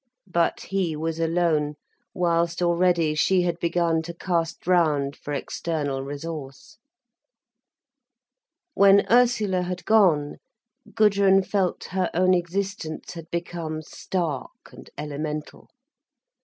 [0.33, 1.75] But he was alone,
[2.11, 6.79] whilst already she had begun to cast round for external resource.
[8.73, 10.37] When Ursula had gone,
[10.95, 15.69] Gudrun felt her own existence had become stark and elemental.